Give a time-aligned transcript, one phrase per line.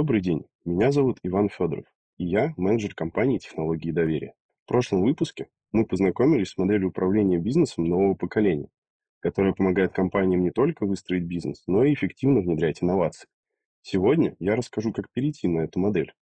[0.00, 1.84] Добрый день, меня зовут Иван Федоров,
[2.16, 4.32] и я менеджер компании технологии доверия.
[4.64, 8.70] В прошлом выпуске мы познакомились с моделью управления бизнесом нового поколения,
[9.20, 13.28] которая помогает компаниям не только выстроить бизнес, но и эффективно внедрять инновации.
[13.82, 16.14] Сегодня я расскажу, как перейти на эту модель.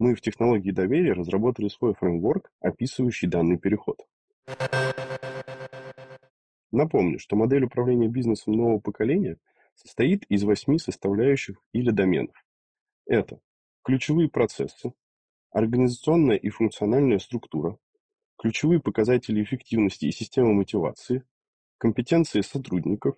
[0.00, 4.00] Мы в технологии доверия разработали свой фреймворк, описывающий данный переход.
[6.72, 9.36] Напомню, что модель управления бизнесом нового поколения
[9.76, 12.34] состоит из восьми составляющих или доменов.
[13.06, 13.40] Это
[13.84, 14.92] ключевые процессы,
[15.50, 17.78] организационная и функциональная структура,
[18.38, 21.24] ключевые показатели эффективности и система мотивации,
[21.78, 23.16] компетенции сотрудников,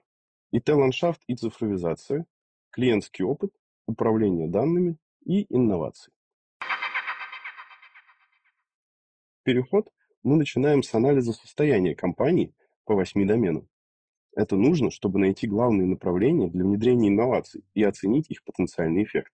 [0.53, 2.27] ИТ-ландшафт и цифровизация,
[2.71, 3.53] клиентский опыт,
[3.87, 6.13] управление данными и инновации.
[9.45, 9.89] Переход
[10.23, 13.69] мы начинаем с анализа состояния компании по восьми доменам.
[14.35, 19.33] Это нужно, чтобы найти главные направления для внедрения инноваций и оценить их потенциальный эффект.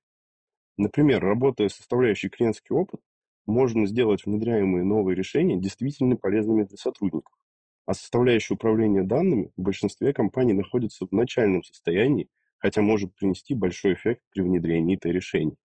[0.79, 3.01] Например, работая с составляющей клиентский опыт,
[3.47, 7.35] можно сделать внедряемые новые решения действительно полезными для сотрудников.
[7.87, 13.95] А составляющая управления данными в большинстве компаний находится в начальном состоянии, хотя может принести большой
[13.95, 15.57] эффект при внедрении этой решений.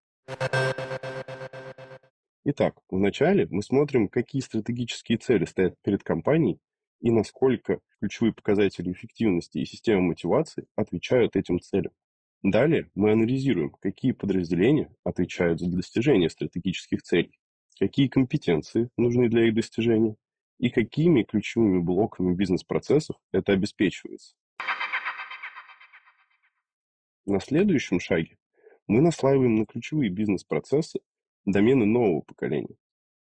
[2.45, 6.59] Итак, вначале мы смотрим, какие стратегические цели стоят перед компанией
[7.01, 11.93] и насколько ключевые показатели эффективности и системы мотивации отвечают этим целям.
[12.43, 17.39] Далее мы анализируем, какие подразделения отвечают за достижение стратегических целей,
[17.79, 20.17] какие компетенции нужны для их достижения
[20.59, 24.35] и какими ключевыми блоками бизнес-процессов это обеспечивается.
[27.27, 28.37] На следующем шаге
[28.89, 30.99] мы наслаиваем на ключевые бизнес-процессы
[31.45, 32.75] домены нового поколения.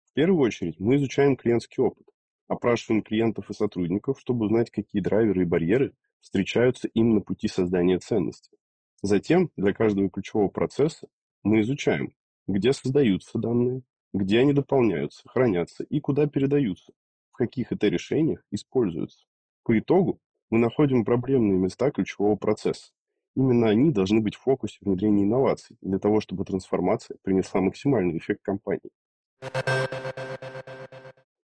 [0.06, 2.06] В первую очередь мы изучаем клиентский опыт,
[2.48, 8.00] опрашиваем клиентов и сотрудников, чтобы узнать, какие драйверы и барьеры встречаются им на пути создания
[8.00, 8.56] ценности.
[9.04, 11.08] Затем для каждого ключевого процесса
[11.42, 12.14] мы изучаем,
[12.46, 13.82] где создаются данные,
[14.14, 16.94] где они дополняются, хранятся и куда передаются,
[17.30, 19.26] в каких это решениях используются.
[19.62, 22.92] По итогу мы находим проблемные места ключевого процесса.
[23.36, 28.40] Именно они должны быть в фокусе внедрения инноваций для того, чтобы трансформация принесла максимальный эффект
[28.40, 28.90] компании.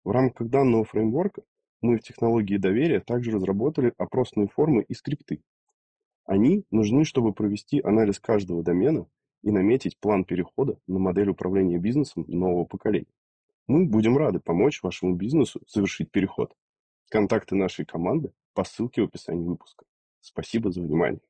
[0.03, 1.43] В рамках данного фреймворка
[1.83, 5.43] мы в технологии доверия также разработали опросные формы и скрипты,
[6.25, 9.07] они нужны, чтобы провести анализ каждого домена
[9.43, 13.13] и наметить план перехода на модель управления бизнесом нового поколения.
[13.67, 16.55] Мы будем рады помочь вашему бизнесу совершить переход.
[17.09, 19.85] Контакты нашей команды по ссылке в описании выпуска.
[20.21, 21.21] Спасибо за внимание.